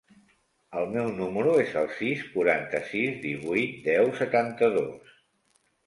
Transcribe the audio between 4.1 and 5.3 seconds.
setanta-dos.